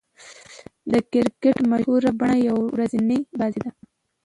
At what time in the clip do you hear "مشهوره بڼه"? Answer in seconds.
1.71-2.37